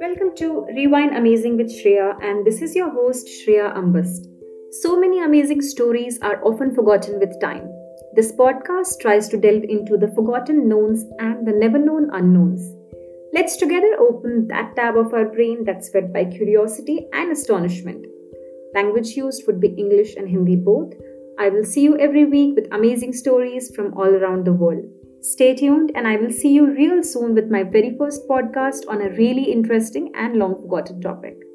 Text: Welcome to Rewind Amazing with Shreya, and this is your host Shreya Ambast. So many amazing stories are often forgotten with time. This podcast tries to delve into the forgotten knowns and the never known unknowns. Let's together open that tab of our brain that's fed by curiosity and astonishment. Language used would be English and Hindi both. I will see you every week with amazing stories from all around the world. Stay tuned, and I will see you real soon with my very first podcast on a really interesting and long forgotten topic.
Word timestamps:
Welcome 0.00 0.34
to 0.36 0.64
Rewind 0.74 1.14
Amazing 1.14 1.58
with 1.58 1.70
Shreya, 1.70 2.16
and 2.22 2.46
this 2.46 2.62
is 2.62 2.74
your 2.74 2.88
host 2.88 3.28
Shreya 3.28 3.76
Ambast. 3.76 4.26
So 4.80 4.98
many 4.98 5.22
amazing 5.22 5.60
stories 5.60 6.18
are 6.22 6.42
often 6.42 6.74
forgotten 6.74 7.18
with 7.18 7.38
time. 7.42 7.70
This 8.14 8.32
podcast 8.32 9.00
tries 9.00 9.28
to 9.28 9.36
delve 9.36 9.64
into 9.64 9.98
the 9.98 10.08
forgotten 10.14 10.66
knowns 10.66 11.04
and 11.18 11.46
the 11.46 11.52
never 11.52 11.78
known 11.78 12.08
unknowns. 12.14 12.74
Let's 13.34 13.58
together 13.58 13.98
open 14.00 14.48
that 14.48 14.76
tab 14.76 14.96
of 14.96 15.12
our 15.12 15.26
brain 15.26 15.64
that's 15.64 15.90
fed 15.90 16.10
by 16.14 16.24
curiosity 16.24 17.06
and 17.12 17.30
astonishment. 17.32 18.06
Language 18.74 19.08
used 19.08 19.46
would 19.46 19.60
be 19.60 19.68
English 19.68 20.16
and 20.16 20.26
Hindi 20.26 20.56
both. 20.56 20.94
I 21.38 21.50
will 21.50 21.64
see 21.64 21.82
you 21.82 21.98
every 21.98 22.24
week 22.24 22.56
with 22.56 22.72
amazing 22.72 23.12
stories 23.12 23.70
from 23.76 23.92
all 23.92 24.08
around 24.08 24.46
the 24.46 24.54
world. 24.54 24.86
Stay 25.20 25.54
tuned, 25.54 25.92
and 25.94 26.06
I 26.06 26.16
will 26.16 26.30
see 26.30 26.52
you 26.52 26.66
real 26.66 27.02
soon 27.02 27.34
with 27.34 27.50
my 27.50 27.62
very 27.62 27.96
first 27.96 28.28
podcast 28.28 28.88
on 28.88 29.02
a 29.02 29.10
really 29.10 29.50
interesting 29.52 30.12
and 30.14 30.36
long 30.36 30.60
forgotten 30.60 31.00
topic. 31.00 31.47